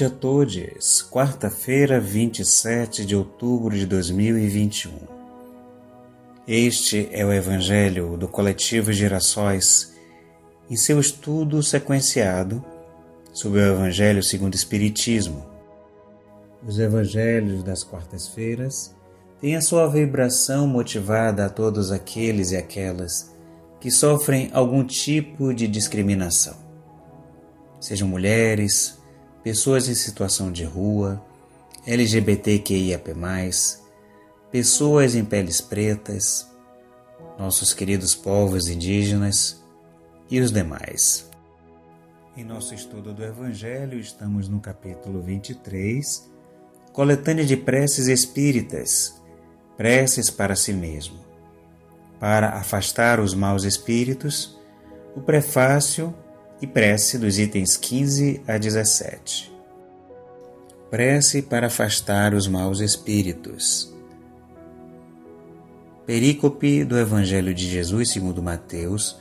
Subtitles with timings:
[0.00, 1.02] noite a todos.
[1.10, 4.92] Quarta-feira, 27 de outubro de 2021.
[6.48, 9.94] Este é o Evangelho do Coletivo Girassóis,
[10.70, 12.64] em seu estudo sequenciado
[13.32, 15.44] sobre o Evangelho segundo o Espiritismo.
[16.66, 18.94] Os Evangelhos das quartas-feiras
[19.40, 23.34] têm a sua vibração motivada a todos aqueles e aquelas
[23.80, 26.56] que sofrem algum tipo de discriminação.
[27.80, 28.99] Sejam mulheres,
[29.42, 31.22] pessoas em situação de rua,
[31.86, 33.14] LGBTQIAP+,
[34.50, 36.46] pessoas em peles pretas,
[37.38, 39.62] nossos queridos povos indígenas
[40.30, 41.28] e os demais.
[42.36, 46.30] Em nosso estudo do Evangelho, estamos no capítulo 23,
[46.92, 49.20] coletânea de preces espíritas,
[49.76, 51.18] preces para si mesmo,
[52.18, 54.58] para afastar os maus espíritos,
[55.16, 56.14] o prefácio
[56.60, 59.50] e prece dos itens 15 a 17.
[60.90, 63.94] Prece para afastar os maus espíritos.
[66.04, 69.16] Perícope do Evangelho de Jesus segundo Mateus,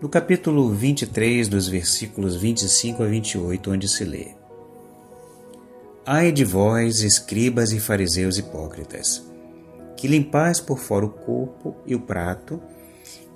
[0.00, 4.34] no capítulo 23, dos versículos 25 a 28, onde se lê:
[6.04, 9.24] Ai de vós, escribas e fariseus hipócritas,
[9.96, 12.60] que limpais por fora o corpo e o prato,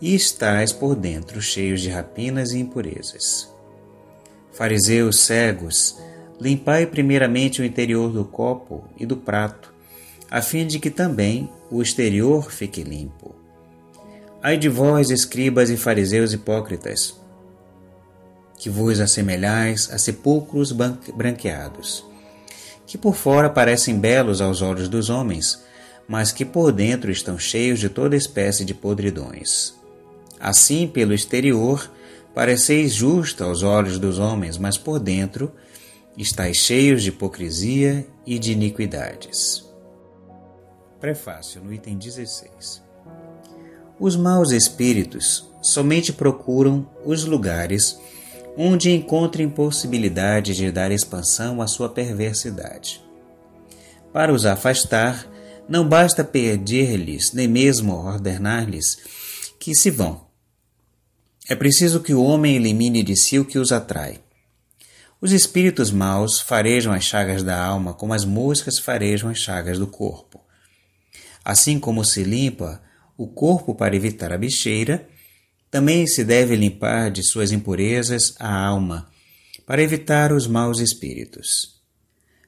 [0.00, 3.52] e estais por dentro cheios de rapinas e impurezas.
[4.52, 5.98] Fariseus cegos,
[6.40, 9.72] limpai primeiramente o interior do copo e do prato,
[10.30, 13.34] a fim de que também o exterior fique limpo.
[14.42, 17.18] Ai de vós, escribas e fariseus hipócritas,
[18.58, 22.04] que vos assemelhais a sepulcros branqueados,
[22.86, 25.62] que por fora parecem belos aos olhos dos homens,
[26.08, 29.74] mas que por dentro estão cheios de toda espécie de podridões.
[30.40, 31.90] Assim, pelo exterior,
[32.34, 35.52] pareceis justo aos olhos dos homens, mas por dentro
[36.16, 39.64] estáis cheios de hipocrisia e de iniquidades.
[40.98, 42.82] Prefácio no item 16.
[44.00, 47.98] Os maus espíritos somente procuram os lugares
[48.56, 53.00] onde encontrem possibilidade de dar expansão à sua perversidade.
[54.12, 55.26] Para os afastar,
[55.68, 58.96] não basta pedir-lhes, nem mesmo ordenar-lhes
[59.60, 60.26] que se vão.
[61.48, 64.20] É preciso que o homem elimine de si o que os atrai.
[65.20, 69.86] Os espíritos maus farejam as chagas da alma como as moscas farejam as chagas do
[69.86, 70.40] corpo.
[71.44, 72.80] Assim como se limpa
[73.16, 75.08] o corpo para evitar a bicheira,
[75.70, 79.10] também se deve limpar de suas impurezas a alma
[79.66, 81.78] para evitar os maus espíritos.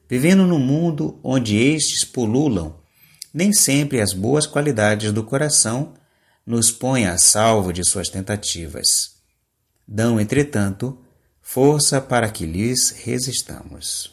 [0.09, 2.80] Vivendo num mundo onde estes pululam,
[3.33, 5.93] nem sempre as boas qualidades do coração
[6.45, 9.15] nos põe a salvo de suas tentativas.
[9.87, 10.97] Dão, entretanto,
[11.41, 14.11] força para que lhes resistamos.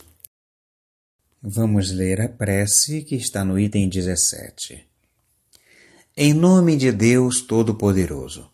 [1.41, 4.87] Vamos ler a prece que está no item 17.
[6.17, 8.51] Em nome de Deus Todo-Poderoso,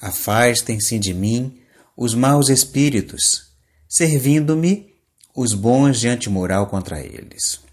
[0.00, 1.60] afastem-se de mim
[1.96, 3.52] os maus espíritos,
[3.88, 4.94] servindo-me
[5.34, 7.65] os bons de antimoral contra eles.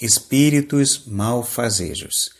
[0.00, 2.30] Espíritos malfazejos,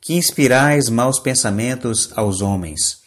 [0.00, 2.98] que inspirais maus pensamentos aos homens,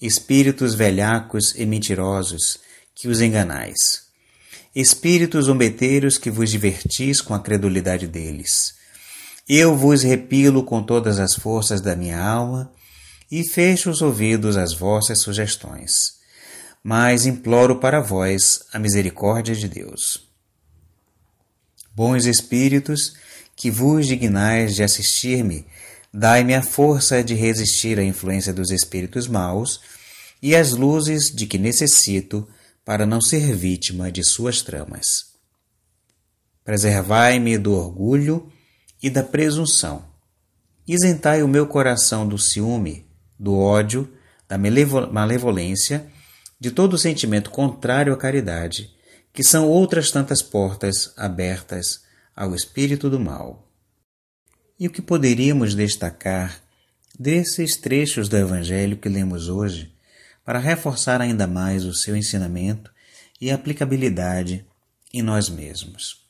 [0.00, 2.58] espíritos velhacos e mentirosos,
[2.94, 4.04] que os enganais.
[4.74, 8.74] Espíritos zombeteiros que vos divertis com a credulidade deles.
[9.46, 12.72] Eu vos repilo com todas as forças da minha alma
[13.30, 16.14] e fecho os ouvidos às vossas sugestões.
[16.82, 20.33] Mas imploro para vós a misericórdia de Deus.
[21.94, 23.14] Bons espíritos,
[23.56, 25.66] que vos dignais de assistir-me
[26.16, 29.80] Dai-me a força de resistir à influência dos espíritos maus
[30.40, 32.46] e as luzes de que necessito
[32.84, 35.32] para não ser vítima de suas tramas.
[36.62, 38.48] Preservai-me do orgulho
[39.02, 40.04] e da presunção.
[40.86, 44.08] Isentai o meu coração do ciúme, do ódio,
[44.48, 46.06] da malevolência,
[46.60, 48.94] de todo sentimento contrário à caridade,
[49.34, 52.04] que são outras tantas portas abertas
[52.36, 53.68] ao espírito do mal.
[54.78, 56.62] E o que poderíamos destacar
[57.18, 59.92] desses trechos do Evangelho que lemos hoje
[60.44, 62.92] para reforçar ainda mais o seu ensinamento
[63.40, 64.64] e aplicabilidade
[65.12, 66.24] em nós mesmos?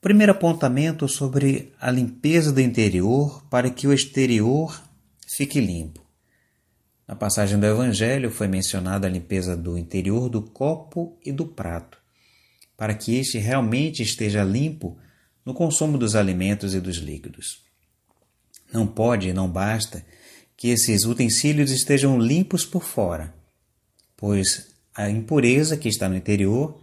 [0.00, 4.80] Primeiro apontamento sobre a limpeza do interior para que o exterior
[5.26, 6.07] fique limpo.
[7.08, 11.96] Na passagem do Evangelho foi mencionada a limpeza do interior do copo e do prato,
[12.76, 14.98] para que este realmente esteja limpo
[15.42, 17.64] no consumo dos alimentos e dos líquidos.
[18.70, 20.04] Não pode e não basta
[20.54, 23.34] que esses utensílios estejam limpos por fora,
[24.14, 26.78] pois a impureza que está no interior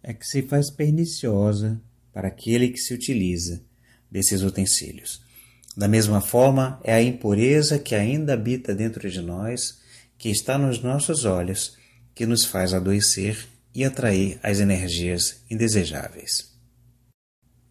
[0.00, 1.82] é que se faz perniciosa
[2.12, 3.64] para aquele que se utiliza
[4.08, 5.28] desses utensílios.
[5.76, 9.80] Da mesma forma, é a impureza que ainda habita dentro de nós,
[10.18, 11.76] que está nos nossos olhos,
[12.14, 16.50] que nos faz adoecer e atrair as energias indesejáveis.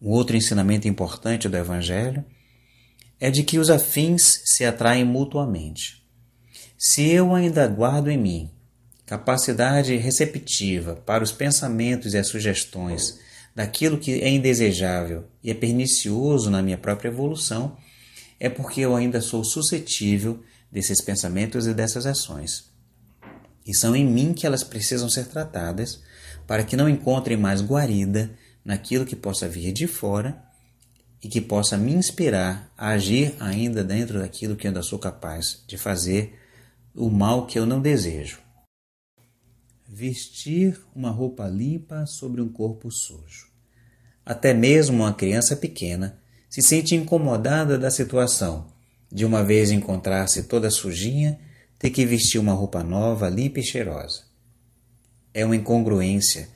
[0.00, 2.24] Um outro ensinamento importante do Evangelho
[3.20, 6.02] é de que os afins se atraem mutuamente.
[6.78, 8.50] Se eu ainda guardo em mim
[9.04, 13.18] capacidade receptiva para os pensamentos e as sugestões
[13.54, 17.76] daquilo que é indesejável e é pernicioso na minha própria evolução,
[18.40, 20.42] é porque eu ainda sou suscetível
[20.72, 22.70] desses pensamentos e dessas ações.
[23.66, 26.02] E são em mim que elas precisam ser tratadas
[26.46, 28.30] para que não encontrem mais guarida
[28.64, 30.42] naquilo que possa vir de fora
[31.22, 35.62] e que possa me inspirar a agir ainda dentro daquilo que eu ainda sou capaz
[35.68, 36.40] de fazer
[36.94, 38.40] o mal que eu não desejo
[39.92, 43.50] vestir uma roupa limpa sobre um corpo sujo.
[44.24, 46.19] Até mesmo uma criança pequena
[46.50, 48.66] se sente incomodada da situação
[49.10, 51.38] de uma vez encontrar-se toda sujinha,
[51.78, 54.24] ter que vestir uma roupa nova, limpa e cheirosa.
[55.32, 56.48] É uma incongruência,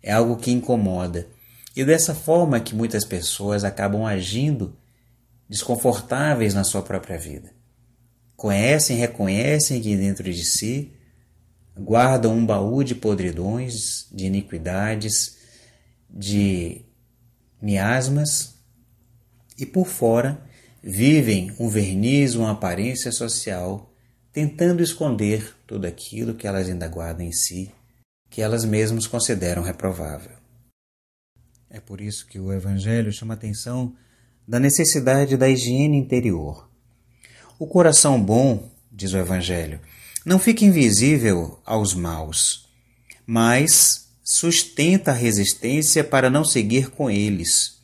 [0.00, 1.28] é algo que incomoda,
[1.74, 4.76] e dessa forma que muitas pessoas acabam agindo
[5.48, 7.52] desconfortáveis na sua própria vida.
[8.36, 10.92] Conhecem, reconhecem que dentro de si
[11.76, 15.38] guardam um baú de podridões, de iniquidades,
[16.08, 16.82] de
[17.60, 18.59] miasmas
[19.60, 20.40] e por fora
[20.82, 23.92] vivem um verniz, uma aparência social,
[24.32, 27.70] tentando esconder tudo aquilo que elas ainda guardam em si,
[28.30, 30.32] que elas mesmas consideram reprovável.
[31.68, 33.94] É por isso que o Evangelho chama atenção
[34.46, 36.68] da necessidade da higiene interior.
[37.58, 39.80] O coração bom, diz o Evangelho,
[40.24, 42.68] não fica invisível aos maus,
[43.26, 47.79] mas sustenta a resistência para não seguir com eles.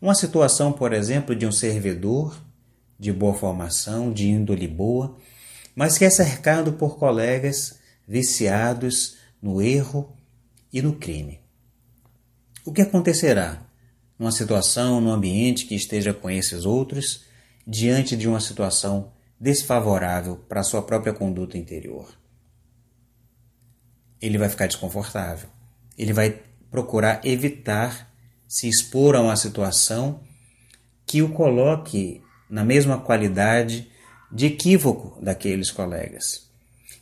[0.00, 2.40] Uma situação, por exemplo, de um servidor
[2.98, 5.16] de boa formação, de índole boa,
[5.74, 10.12] mas que é cercado por colegas viciados no erro
[10.72, 11.40] e no crime.
[12.64, 13.62] O que acontecerá
[14.18, 17.24] numa situação, num ambiente que esteja com esses outros,
[17.66, 22.08] diante de uma situação desfavorável para a sua própria conduta interior.
[24.20, 25.48] Ele vai ficar desconfortável.
[25.96, 28.07] Ele vai procurar evitar
[28.48, 30.20] se expor a uma situação
[31.06, 33.88] que o coloque na mesma qualidade
[34.32, 36.50] de equívoco daqueles colegas,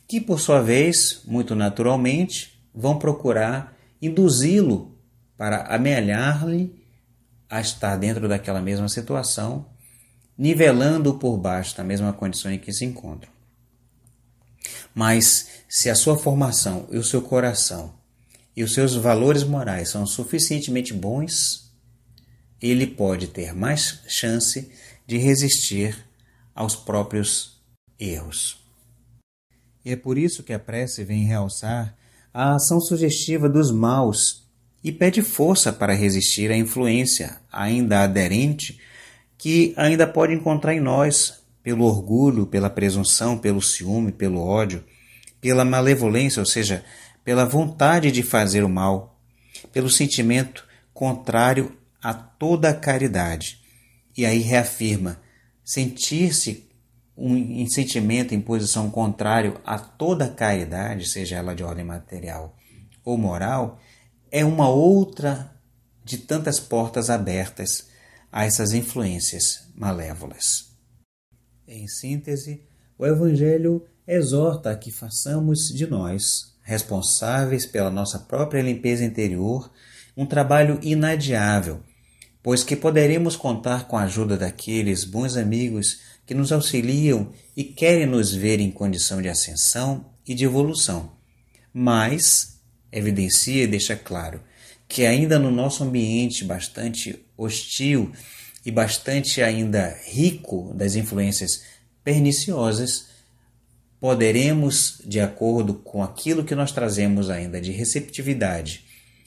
[0.07, 4.95] que por sua vez, muito naturalmente, vão procurar induzi-lo
[5.37, 6.85] para amealhar-lhe
[7.49, 9.65] a estar dentro daquela mesma situação
[10.37, 13.31] nivelando-o por baixo na mesma condição em que se encontram.
[14.93, 17.93] Mas se a sua formação e o seu coração
[18.57, 21.71] e os seus valores morais são suficientemente bons,
[22.59, 24.71] ele pode ter mais chance
[25.05, 25.95] de resistir
[26.55, 27.61] aos próprios
[27.99, 28.57] erros.
[29.85, 31.95] E é por isso que a prece vem realçar
[32.33, 34.47] a ação sugestiva dos maus
[34.83, 38.79] e pede força para resistir à influência ainda aderente
[39.37, 44.83] que ainda pode encontrar em nós pelo orgulho, pela presunção, pelo ciúme, pelo ódio,
[45.39, 46.83] pela malevolência, ou seja,
[47.27, 49.19] pela vontade de fazer o mal,
[49.73, 53.59] pelo sentimento contrário a toda a caridade.
[54.15, 55.19] E aí reafirma:
[55.61, 56.69] sentir-se
[57.17, 62.55] um sentimento em posição contrário a toda a caridade, seja ela de ordem material
[63.03, 63.77] ou moral,
[64.31, 65.53] é uma outra
[66.05, 67.89] de tantas portas abertas
[68.31, 70.71] a essas influências malévolas.
[71.67, 72.63] Em síntese,
[72.97, 79.71] o Evangelho exorta a que façamos de nós, responsáveis pela nossa própria limpeza interior,
[80.17, 81.79] um trabalho inadiável,
[82.43, 88.05] pois que poderemos contar com a ajuda daqueles bons amigos que nos auxiliam e querem
[88.05, 91.13] nos ver em condição de ascensão e de evolução.
[91.73, 92.59] Mas
[92.91, 94.41] evidencia e deixa claro
[94.89, 98.11] que ainda no nosso ambiente bastante hostil
[98.65, 101.63] e bastante ainda rico das influências
[102.03, 103.06] perniciosas,
[103.99, 108.85] poderemos, de acordo com aquilo que nós trazemos ainda de receptividade,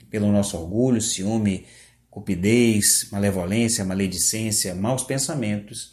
[0.08, 1.66] pelo nosso orgulho, ciúme,
[2.10, 5.92] cupidez, malevolência, maledicência, maus pensamentos,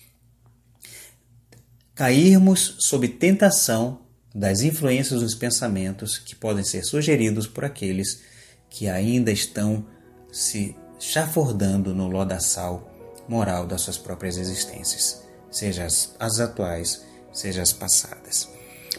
[1.94, 4.02] cairmos sob tentação
[4.34, 8.22] das influências dos pensamentos que podem ser sugeridos por aqueles
[8.70, 9.86] que ainda estão
[10.32, 12.94] se chafurdando no lodaçal
[13.28, 18.57] moral das suas próprias existências, seja as, as atuais, seja as passadas.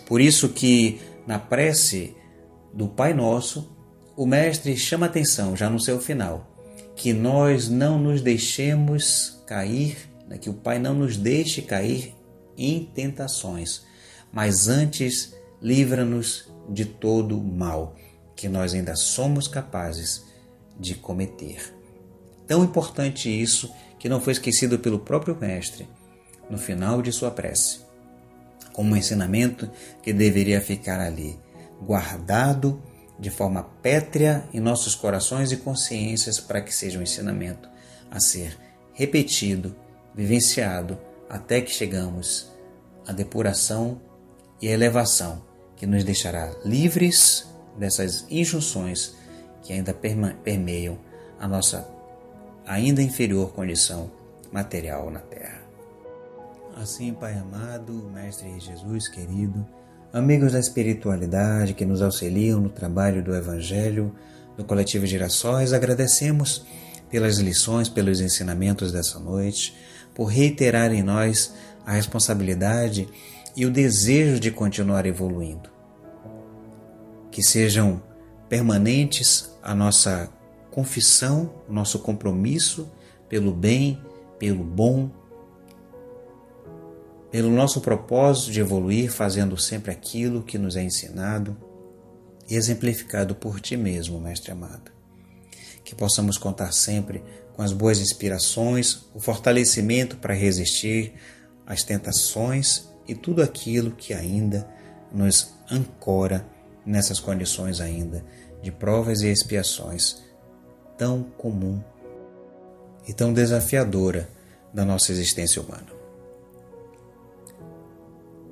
[0.08, 2.16] Por isso que Na prece
[2.72, 3.70] do Pai Nosso,
[4.16, 6.50] o Mestre chama atenção, já no seu final,
[6.96, 12.14] que nós não nos deixemos cair, né, que o Pai não nos deixe cair
[12.56, 13.82] em tentações,
[14.32, 17.94] mas antes livra-nos de todo mal
[18.34, 20.24] que nós ainda somos capazes
[20.80, 21.74] de cometer.
[22.46, 25.86] Tão importante isso que não foi esquecido pelo próprio Mestre
[26.48, 27.80] no final de sua prece,
[28.78, 29.68] como um ensinamento
[30.00, 31.36] que deveria ficar ali,
[31.82, 32.80] guardado
[33.18, 37.68] de forma pétrea em nossos corações e consciências para que seja um ensinamento
[38.08, 38.56] a ser
[38.92, 39.74] repetido,
[40.14, 40.96] vivenciado,
[41.28, 42.52] até que chegamos
[43.04, 44.00] à depuração
[44.62, 45.42] e à elevação
[45.74, 49.16] que nos deixará livres dessas injunções
[49.60, 51.00] que ainda permeiam
[51.40, 51.84] a nossa
[52.64, 54.08] ainda inferior condição
[54.52, 55.57] material na Terra.
[56.80, 59.66] Assim, Pai amado, Mestre Jesus querido,
[60.12, 64.14] amigos da espiritualidade que nos auxiliam no trabalho do Evangelho
[64.56, 66.64] do Coletivo Girassóis, agradecemos
[67.10, 69.76] pelas lições, pelos ensinamentos dessa noite,
[70.14, 71.52] por reiterar em nós
[71.84, 73.08] a responsabilidade
[73.56, 75.68] e o desejo de continuar evoluindo.
[77.32, 78.00] Que sejam
[78.48, 80.30] permanentes a nossa
[80.70, 82.88] confissão, o nosso compromisso
[83.28, 84.00] pelo bem,
[84.38, 85.10] pelo bom,
[87.30, 91.56] pelo nosso propósito de evoluir, fazendo sempre aquilo que nos é ensinado
[92.48, 94.90] e exemplificado por Ti mesmo, Mestre amado.
[95.84, 97.22] Que possamos contar sempre
[97.54, 101.14] com as boas inspirações, o fortalecimento para resistir
[101.66, 104.68] às tentações e tudo aquilo que ainda
[105.12, 106.46] nos ancora
[106.84, 108.24] nessas condições ainda
[108.62, 110.22] de provas e expiações
[110.96, 111.82] tão comum
[113.06, 114.28] e tão desafiadora
[114.72, 115.97] da nossa existência humana.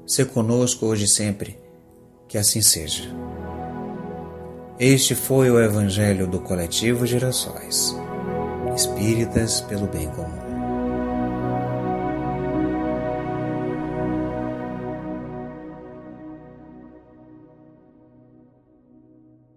[0.07, 1.59] Ser conosco hoje e sempre,
[2.29, 3.03] que assim seja.
[4.79, 7.93] Este foi o Evangelho do Coletivo Gerações,
[8.77, 10.46] Espíritas pelo Bem Comum.